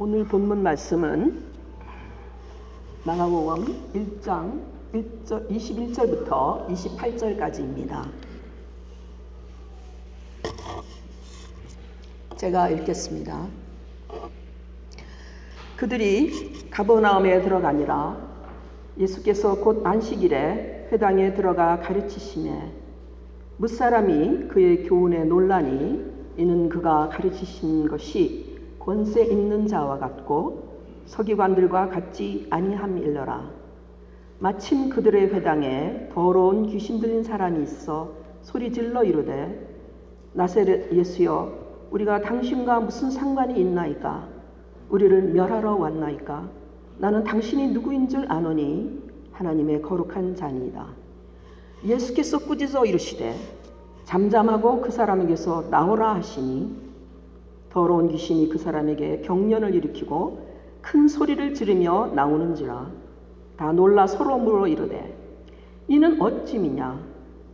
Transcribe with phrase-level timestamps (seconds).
[0.00, 1.42] 오늘 본문 말씀은
[3.02, 4.62] 마가복음 1장
[4.94, 8.08] 1절, 21절부터 28절까지입니다.
[12.36, 13.48] 제가 읽겠습니다.
[15.76, 18.24] 그들이 가버나움에 들어가니라
[18.98, 22.72] 예수께서 곧 안식일에 회당에 들어가 가르치심에
[23.56, 26.04] 무사람이 그의 교훈에 논란이
[26.36, 28.47] 이는 그가 가르치신 것이
[28.88, 30.66] 권세 있는 자와 같고
[31.04, 33.50] 서기관들과 같지 아니함일러라.
[34.38, 38.10] 마침 그들의 회당에 더러운 귀신 들린 사람이 있어
[38.40, 39.76] 소리질러 이르되
[40.32, 41.52] 나세렛 예수여
[41.90, 44.26] 우리가 당신과 무슨 상관이 있나이까?
[44.88, 46.48] 우리를 멸하러 왔나이까?
[46.96, 50.86] 나는 당신이 누구인 줄 아노니 하나님의 거룩한 자니이다.
[51.84, 53.34] 예수께서 꾸짖어 이르시되
[54.04, 56.87] 잠잠하고 그 사람에게서 나오라 하시니
[57.78, 60.48] 더러운 귀신이 그 사람에게 경련을 일으키고
[60.80, 62.90] 큰 소리를 지르며 나오는지라
[63.56, 65.16] 다 놀라 서로 물어 이르되
[65.86, 67.00] 이는 어찌미냐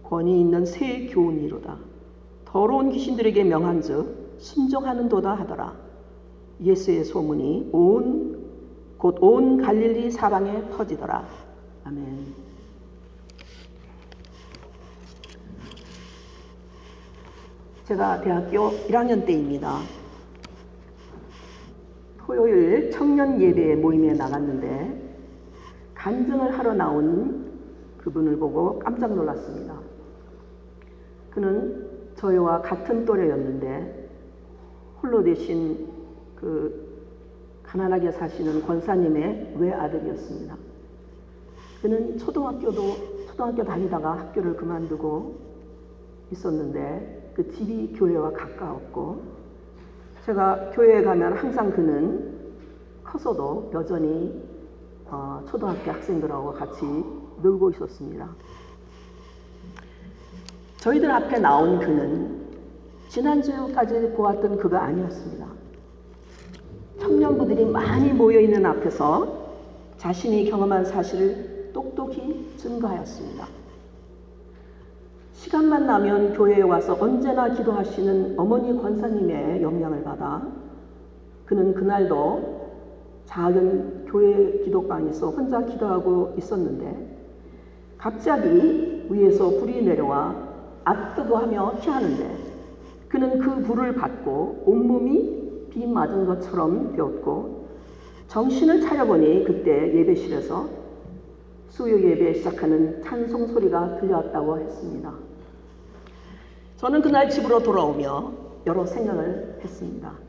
[0.03, 1.77] 권위 있는 새 교훈이로다
[2.47, 5.75] 더러운 귀신들에게 명한즉 순종하는도다 하더라
[6.63, 8.33] 예수의 소문이 온
[8.99, 11.29] 곧 온 갈릴리 사방에 퍼지더라
[11.85, 12.33] 아멘.
[17.85, 19.83] 제가 대학교 1학년 때입니다.
[22.45, 25.03] 토요일 청년 예배 모임에 나갔는데
[25.95, 27.51] 간증을 하러 나온
[27.97, 29.81] 그분을 보고 깜짝 놀랐습니다.
[31.31, 34.11] 그는 저희와 같은 또래였는데
[35.03, 35.89] 홀로 되신
[36.37, 36.85] 그
[37.63, 40.55] 가난하게 사시는 권사님의 외아들이었습니다.
[41.81, 45.35] 그는 초등학교도 초등학교 다니다가 학교를 그만두고
[46.31, 49.23] 있었는데 그 집이 교회와 가까웠고
[50.27, 52.34] 제가 교회에 가면 항상 그는
[53.15, 54.43] 커서도 여전히
[55.07, 56.85] 어, 초등학교 학생들하고 같이
[57.41, 58.29] 놀고 있었습니다.
[60.79, 62.45] 저희들 앞에 나온 그는
[63.09, 65.47] 지난주까지 보았던 그가 아니었습니다.
[67.01, 69.45] 청년부들이 많이 모여 있는 앞에서
[69.97, 73.47] 자신이 경험한 사실을 똑똑히 증거하였습니다.
[75.35, 80.43] 시간만 나면 교회에 와서 언제나 기도하시는 어머니 권사님의 영향을 받아
[81.45, 82.54] 그는 그날도
[83.27, 87.19] 작은 교회 기도방에서 혼자 기도하고 있었는데
[87.99, 90.35] 갑자기 위에서 불이 내려와
[90.85, 92.37] 아뜨거 하며 피하는데
[93.09, 97.65] 그는 그 불을 받고 온몸이 비 맞은 것처럼 되었고
[98.29, 100.69] 정신을 차려보니 그때 예배실에서
[101.69, 105.13] 수요 예배 시작하는 찬송 소리가 들려왔다고 했습니다.
[106.77, 108.33] 저는 그날 집으로 돌아오며
[108.67, 110.24] 여러 생각을 했습니다.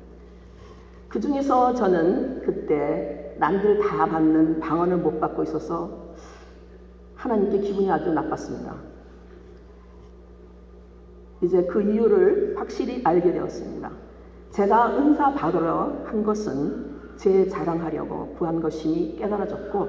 [1.16, 6.12] 그 중에서 저는 그때 남들 다 받는 방언을 못 받고 있어서
[7.16, 8.76] 하나님께 기분이 아주 나빴습니다.
[11.42, 13.92] 이제 그 이유를 확실히 알게 되었습니다.
[14.50, 19.88] 제가 은사 받으러 한 것은 제 자랑하려고 구한 것임이 깨달아졌고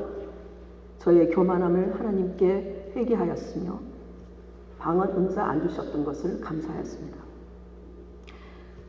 [1.00, 3.81] 저의 교만함을 하나님께 회개하였으며
[4.78, 7.19] 방언 은사 안 주셨던 것을 감사하였습니다.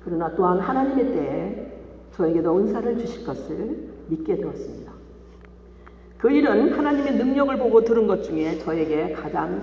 [0.06, 1.67] 그러나 또한 하나님의 때에
[2.14, 4.92] 저에게도 은사를 주실 것을 믿게 되었습니다.
[6.18, 9.62] 그 일은 하나님의 능력을 보고 들은 것 중에 저에게 가장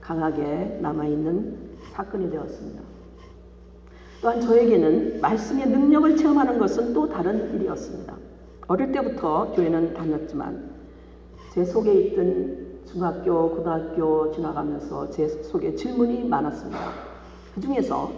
[0.00, 1.56] 강하게 남아있는
[1.92, 2.82] 사건이 되었습니다.
[4.22, 8.14] 또한 저에게는 말씀의 능력을 체험하는 것은 또 다른 일이었습니다.
[8.68, 10.70] 어릴 때부터 교회는 다녔지만
[11.52, 16.92] 제 속에 있던 중학교, 고등학교 지나가면서 제 속에 질문이 많았습니다.
[17.54, 18.12] 그 중에서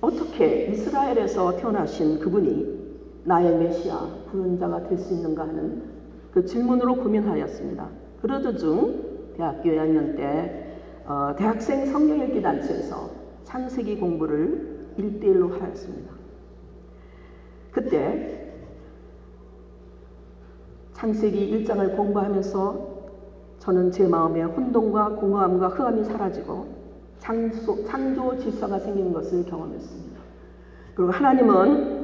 [0.00, 2.85] 어떻게 이스라엘에서 태어나신 그분이
[3.26, 5.82] 나의 메시아, 구원자가 될 수 있는가 하는
[6.32, 7.88] 그 질문으로 고민하였습니다.
[8.22, 13.10] 그러던 중 대학교 2학년 때 어, 대학생 성경 읽기 단체에서
[13.44, 16.12] 창세기 공부를 1대1로 하였습니다.
[17.72, 18.52] 그때
[20.92, 22.96] 창세기 1장을 공부하면서
[23.58, 26.66] 저는 제 마음에 혼돈과 공허함과 흑암이 사라지고
[27.18, 30.20] 창조, 창조 질서가 생기는 것을 경험했습니다.
[30.94, 31.95] 그리고 하나님은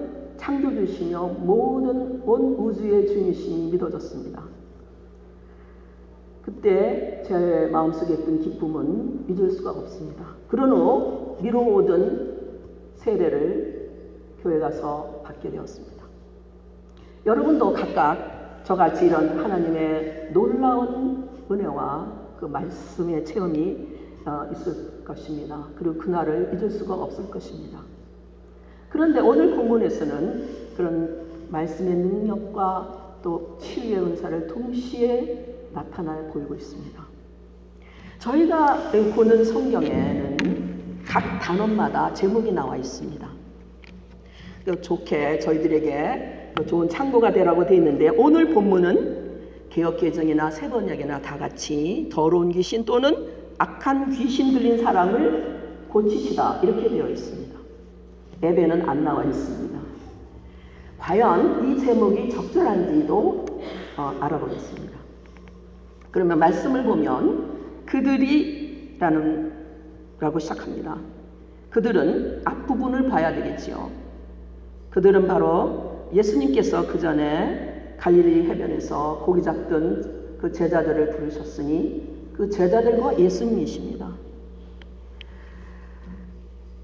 [0.42, 4.42] 창조주시며 모든 온 우주의 주이심이 믿어졌습니다.
[6.42, 10.24] 그때 제 마음속에 있던 기쁨은 잊을 수가 없습니다.
[10.48, 12.40] 그런 후 미뤄오던
[12.96, 13.90] 세례를
[14.42, 16.02] 교회 가서 받게 되었습니다.
[17.24, 23.92] 여러분도 각각 저같이 이런 하나님의 놀라운 은혜와 그 말씀의 체험이
[24.24, 25.66] 어, 있을 것입니다.
[25.76, 27.91] 그리고 그날을 잊을 수가 없을 것입니다.
[28.92, 37.02] 그런데 오늘 본문에서는 그런 말씀의 능력과 또 치유의 은사를 동시에 나타나 보이고 있습니다.
[38.18, 40.36] 저희가 보는 성경에는
[41.06, 43.26] 각 단원마다 제목이 나와 있습니다.
[44.82, 49.22] 좋게 저희들에게 좋은 참고가 되라고 되어 있는데 오늘 본문은
[49.70, 57.61] 개혁개정이나 세번역이나 다 같이 더러운 귀신 또는 악한 귀신 들린 사람을 고치시다 이렇게 되어 있습니다.
[58.42, 59.78] 예배는 안 나와 있습니다.
[60.98, 63.46] 과연 이 제목이 적절한지도
[63.96, 64.98] 어, 알아보겠습니다.
[66.10, 69.52] 그러면 말씀을 보면 그들이라는
[70.20, 70.96] 라고 시작합니다.
[71.70, 73.90] 그들은 앞부분을 봐야 되겠지요.
[74.90, 83.91] 그들은 바로 예수님께서 그 전에 갈릴리 해변에서 고기 잡던 그 제자들을 부르셨으니 그 제자들과 예수님이십니다.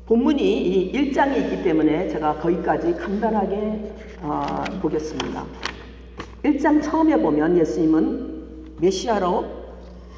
[0.08, 5.44] 본문이 이 1장에 있기 때문에 제가 거기까지 간단하게 어, 보겠습니다.
[6.44, 9.44] 1장 처음에 보면 예수님은 메시아로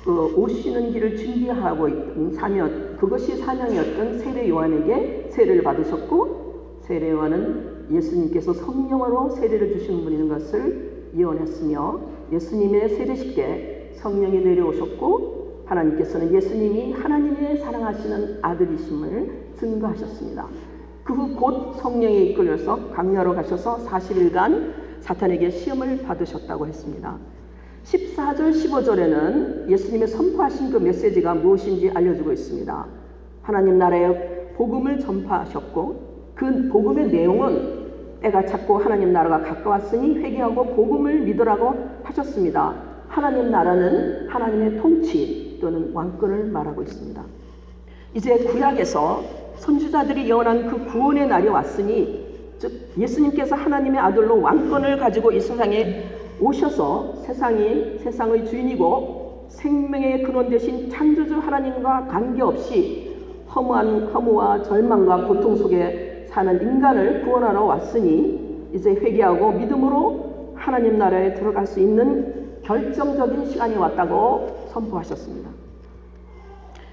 [0.04, 8.52] 그 오시는 길을 준비하고 있던 사명, 그것이 사명이었던 세례 요한에게 세례를 받으셨고 세례 요한은 예수님께서
[8.52, 12.00] 성령으로 세례를 주시는 분인 것을 예언했으며
[12.30, 20.46] 예수님의 세례식 때 성령이 내려오셨고 하나님께서는 예수님이 하나님의 사랑하시는 아들이심을 증거하셨습니다.
[21.04, 27.16] 그 후 곧 성령에 이끌려서 광야로 가셔서 40일간 사탄에게 시험을 받으셨다고 했습니다.
[27.84, 32.86] 14절 15절에는 예수님의 선포하신 그 메시지가 무엇인지 알려주고 있습니다.
[33.42, 37.80] 하나님 나라의 복음을 전파하셨고 그 복음의 내용은
[38.20, 41.74] 때가 찼고 하나님 나라가 가까웠으니 회개하고 복음을 믿으라고
[42.04, 42.74] 하셨습니다.
[43.08, 47.20] 하나님 나라는 하나님의 통치 또는 왕권을 말하고 있습니다.
[48.14, 52.26] 이제 구약에서 선주자들이 예언한 그 구원의 날이 왔으니
[52.58, 56.04] 즉 예수님께서 하나님의 아들로 왕권을 가지고 이 세상에
[56.40, 63.16] 오셔서 세상이 세상의 주인이고 생명의 근원 되신 창조주 하나님과 관계없이
[63.54, 71.66] 허무한 허무와 절망과 고통 속에 사는 인간을 구원하러 왔으니 이제 회개하고 믿음으로 하나님 나라에 들어갈
[71.66, 75.59] 수 있는 결정적인 시간이 왔다고 선포하셨습니다.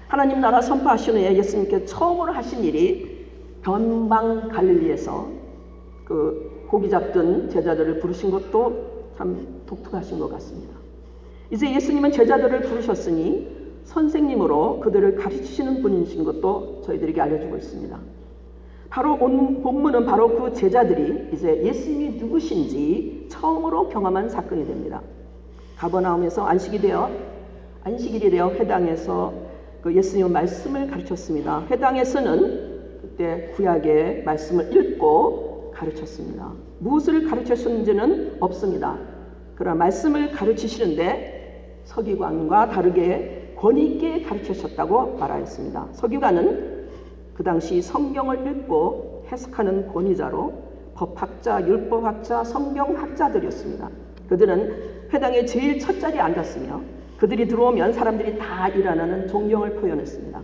[0.08, 3.26] 하나님 나라 선포하신 후에 예수님께 처음으로 하신 일이
[3.62, 5.28] 변방 갈릴리에서
[6.06, 10.74] 그 고기 잡던 제자들을 부르신 것도 참 독특하신 것 같습니다.
[11.50, 17.98] 이제 예수님은 제자들을 부르셨으니 선생님으로 그들을 가르치시는 분이신 것도 저희들에게 알려주고 있습니다.
[18.88, 25.02] 바로 온 본문은 바로 그 제자들이 이제 예수님이 누구신지 처음으로 경험한 사건이 됩니다.
[25.76, 27.10] 가버나움에서 안식이 되어
[27.84, 29.47] 안식일이 되어 회당에서
[29.82, 31.66] 그 예수님의 말씀을 가르쳤습니다.
[31.70, 36.52] 회당에서는 그때 구약의 말씀을 읽고 가르쳤습니다.
[36.80, 38.98] 무엇을 가르쳤는지는 없습니다.
[39.54, 45.88] 그러나 말씀을 가르치시는데 서기관과 다르게 권위 있게 가르치셨다고 말하였습니다.
[45.92, 46.88] 서기관은
[47.34, 50.52] 그 당시 성경을 읽고 해석하는 권위자로
[50.94, 53.88] 법학자, 율법학자, 성경학자들이었습니다.
[54.28, 60.40] 그들은 회당의 제일 첫 자리에 앉았으며 그들이 들어오면 사람들이 다 일어나는 존경을 표현했습니다.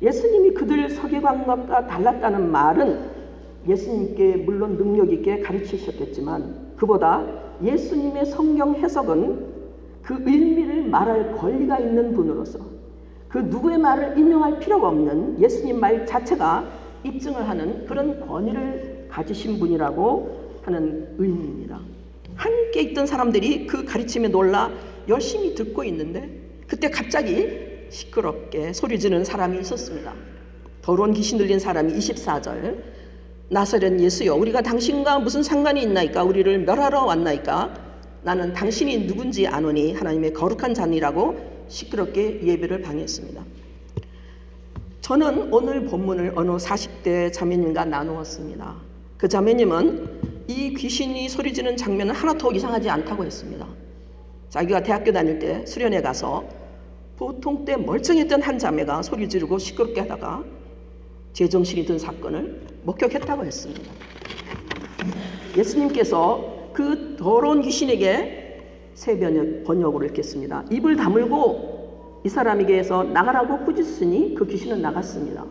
[0.00, 3.22] 예수님이 그들 서기관과 달랐다는 말은
[3.68, 7.24] 예수님께 물론 능력 있게 가르치셨겠지만 그보다
[7.62, 9.52] 예수님의 성경 해석은
[10.02, 12.58] 그 의미를 말할 권리가 있는 분으로서
[13.28, 16.64] 그 누구의 말을 인용할 필요가 없는 예수님 말 자체가
[17.04, 21.78] 입증을 하는 그런 권위를 가지신 분이라고 하는 의미입니다.
[22.34, 24.70] 함께 있던 사람들이 그 가르침에 놀라
[25.08, 26.28] 열심히 듣고 있는데
[26.66, 30.14] 그때 갑자기 시끄럽게 소리 지르는 사람이 있었습니다.
[30.80, 32.82] 더러운 귀신 들린 사람이 24절
[33.48, 37.74] 나사렛 예수여 우리가 당신과 무슨 상관이 있나이까 우리를 멸하러 왔나이까
[38.22, 43.44] 나는 당신이 누군지 아노니 하나님의 거룩한 자니라고 시끄럽게 예배를 방해했습니다.
[45.02, 48.76] 저는 오늘 본문을 어느 40대 자매님과 나누었습니다.
[49.18, 53.66] 그 자매님은 이 귀신이 소리 지는 장면은 하나도 이상하지 않다고 했습니다.
[54.52, 56.44] 자기가 대학교 다닐 때 수련회 가서
[57.16, 60.44] 보통 때 멀쩡했던 한 자매가 소리 지르고 시끄럽게 하다가
[61.32, 63.90] 제정신이 든 사건을 목격했다고 했습니다.
[65.56, 68.60] 예수님께서 그 더러운 귀신에게
[68.92, 69.18] 새
[69.64, 70.64] 번역으로 읽겠습니다.
[70.70, 75.46] 입을 다물고 이 사람에게서 나가라고 꾸짖으니 그 귀신은 나갔습니다.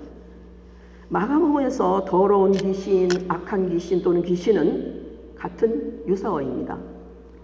[1.09, 7.00] 마가복음에서 더러운 귀신, 악한 귀신 또는 귀신은 같은 유사어입니다.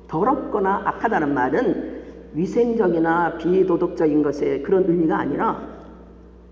[0.08, 1.98] 더럽거나 악하다는 말은
[2.34, 5.78] 위생적이나 비도덕적인 것의 그런 의미가 아니라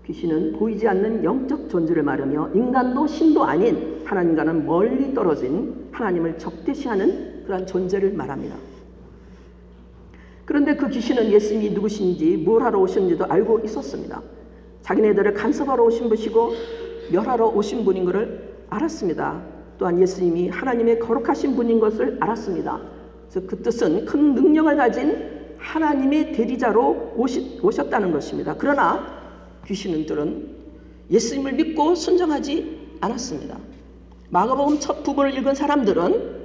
[0.06, 7.66] 귀신은 보이지 않는 영적 존재를 말하며 인간도 신도 아닌 하나님과는 멀리 떨어진 하나님을 적대시하는 그러한
[7.66, 8.56] 존재를 말합니다.
[10.44, 14.22] 그런데 그 귀신은 예수님이 누구신지 뭘 하러 오셨는지도 알고 있었습니다.
[14.82, 16.52] 자기네들을 간섭하러 오신 분이고
[17.10, 19.42] 멸하러 오신 분인 것을 알았습니다.
[19.78, 22.80] 또한 예수님이 하나님의 거룩하신 분인 것을 알았습니다.
[23.30, 27.14] 즉 그 뜻은 큰 능력을 가진 하나님의 대리자로
[27.62, 28.54] 오셨다는 것입니다.
[28.56, 29.04] 그러나
[29.66, 30.56] 귀신들은
[31.10, 33.58] 예수님을 믿고 순종하지 않았습니다.
[34.30, 36.36] 마가복음 첫 부분을 읽은 사람들은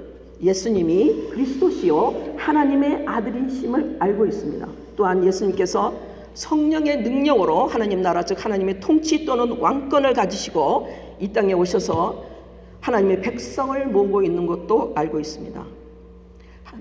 [0.42, 4.68] 예수님이 그리스도시요 하나님의 아들이심을 알고 있습니다.
[4.96, 5.94] 또한 예수님께서
[6.34, 10.88] 성령의 능력으로 하나님 나라 즉 하나님의 통치 또는 왕권을 가지시고
[11.20, 12.24] 이 땅에 오셔서
[12.80, 15.81] 하나님의 백성을 모으고 있는 것도 알고 있습니다.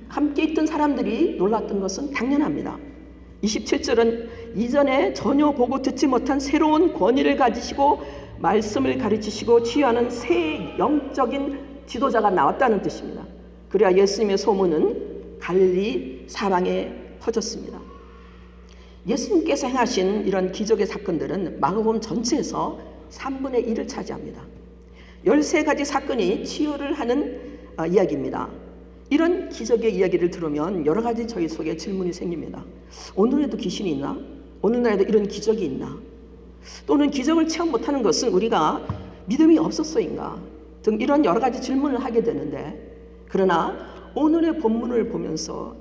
[0.07, 2.77] 함께 있던 사람들이 놀랐던 것은 당연합니다.
[3.43, 8.01] 27절은 이전에 전혀 보고 듣지 못한 새로운 권위를 가지시고
[8.39, 13.25] 말씀을 가르치시고 치유하는 새 영적인 지도자가 나왔다는 뜻입니다.
[13.69, 17.79] 그래야 예수님의 소문은 갈릴리 사방에 퍼졌습니다.
[19.07, 22.79] 예수님께서 행하신 이런 기적의 사건들은 마가복음 전체에서
[23.10, 24.41] 3분의 1을 차지합니다.
[25.25, 28.50] 13가지 사건이 치유를 하는 어, 이야기입니다.
[29.12, 32.63] 이런 기적의 이야기를 들으면 여러 가지 저희 속에 질문이 생깁니다.
[33.13, 34.18] 오늘에도 귀신이 있나?
[34.62, 36.00] 오늘날에도 이런 기적이 있나?
[36.88, 38.88] 또는 기적을 체험 못하는 것은 우리가
[39.25, 40.41] 믿음이 없었어인가?
[40.82, 43.77] 등 이런 여러 가지 질문을 하게 되는데 그러나
[44.15, 45.75] 오늘의 본문을 보면서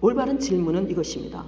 [0.00, 1.46] 올바른 질문은 이것입니다.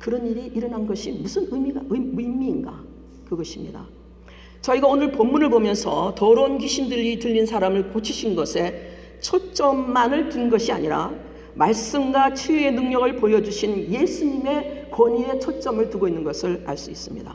[0.00, 2.82] 그런 일이 일어난 것이 무슨 의미가 의미인가?
[3.28, 3.86] 그것입니다.
[4.62, 11.12] 저희가 오늘 본문을 보면서 더러운 귀신들이 들린 사람을 고치신 것에 초점만을 둔 것이 아니라
[11.54, 17.34] 말씀과 치유의 능력을 보여주신 예수님의 권위에 초점을 두고 있는 것을 알 수 있습니다.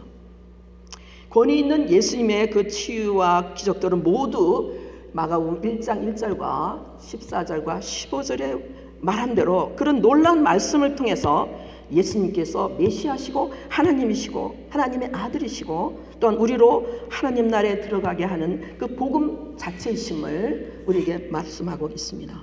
[1.29, 4.75] 권위 있는 예수님의 그 치유와 기적들은 모두
[5.13, 8.61] 마가복음 1장 1절과 14절과 15절에
[8.99, 11.49] 말한 대로 그런 놀라운 말씀을 통해서
[11.91, 21.27] 예수님께서 메시아시고 하나님이시고 하나님의 아들이시고 또한 우리로 하나님 나라에 들어가게 하는 그 복음 자체이심을 우리에게
[21.29, 22.41] 말씀하고 있습니다.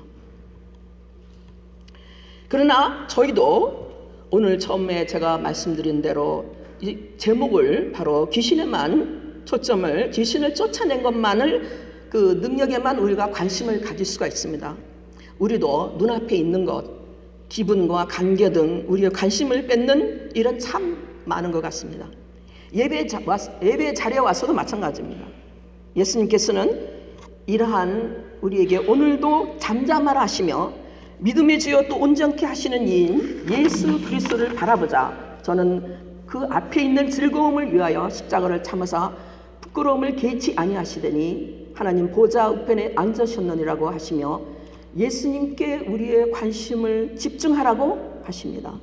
[2.49, 3.89] 그러나 저희도
[4.31, 6.45] 오늘 처음에 제가 말씀드린 대로
[6.81, 14.77] 이 제목을 바로 귀신에만 초점을 귀신을 쫓아낸 것만을 그 능력에만 우리가 관심을 가질 수가 있습니다.
[15.39, 16.85] 우리도 눈앞에 있는 것,
[17.49, 22.09] 기분과 관계 등 우리의 관심을 뺏는 일은 참 많은 것 같습니다.
[22.75, 23.21] 예배, 자,
[23.63, 25.25] 예배 자리에 와서도 마찬가지입니다.
[25.97, 26.99] 예수님께서는
[27.47, 30.73] 이러한 우리에게 오늘도 잠잠하라 하시며
[31.19, 35.39] 믿음의 주여 또 온전케 하시는 이인 예수 그리스도를 바라보자.
[35.43, 35.97] 저는
[36.27, 39.13] 그 앞에 있는 즐거움을 위하여 십자가를 참으사
[39.61, 44.41] 부끄러움을 개치 아니하시더니 하나님 보좌 우편에 앉으셨느니라고 하시며
[44.97, 48.75] 예수님께 우리의 관심을 집중하라고 하십니다.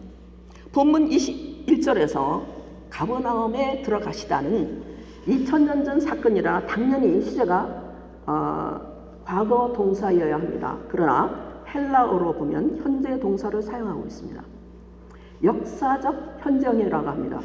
[0.72, 2.55] 본문 21절에서
[2.96, 4.82] 가버나움에 들어가시다는
[5.28, 7.84] 2000년 전 사건이라 당연히 시제가
[8.26, 8.82] 어,
[9.26, 10.78] 과거 동사여야 합니다.
[10.88, 14.42] 그러나 헬라어로 보면 현재 동사를 사용하고 있습니다.
[15.44, 17.42] 역사적 현장이라고 합니다.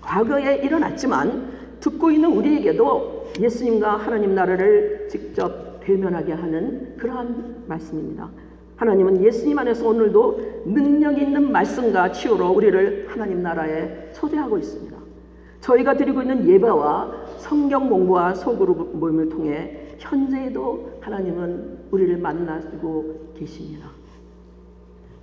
[0.00, 8.28] 과거에 일어났지만 듣고 있는 우리에게도 예수님과 하나님 나라를 직접 대면하게 하는 그러한 말씀입니다.
[8.76, 14.96] 하나님은 예수님 안에서 오늘도 능력 있는 말씀과 치유로 우리를 하나님 나라에 초대하고 있습니다.
[15.60, 23.90] 저희가 드리고 있는 예배와 성경 공부와 소그룹 모임을 통해 현재에도 하나님은 우리를 만나고 계십니다.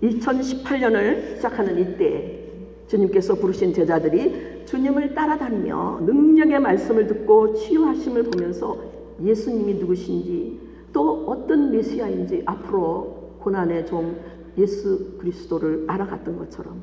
[0.04, 2.44] 2018년을 시작하는 이때
[2.88, 8.78] 주님께서 부르신 제자들이 주님을 따라다니며 능력의 말씀을 듣고 치유하심을 보면서
[9.24, 10.60] 예수님이 누구신지
[10.94, 14.16] 또 어떤 메시아인지 앞으로 고난의 종
[14.58, 16.82] 예수 그리스도를 알아갔던 것처럼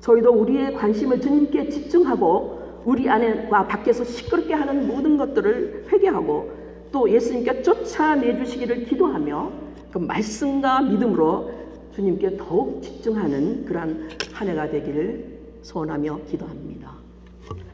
[0.00, 6.52] 저희도 우리의 관심을 주님께 집중하고 우리 안에와 밖에서 시끄럽게 하는 모든 것들을 회개하고
[6.92, 9.52] 또 예수님께 쫓아내 주시기를 기도하며
[9.92, 11.52] 그 말씀과 믿음으로
[11.94, 16.92] 주님께 더욱 집중하는 그러한 한 해가 되기를 소원하며 기도합니다.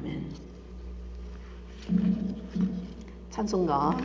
[0.00, 0.25] 아멘.
[3.31, 3.97] 찬송가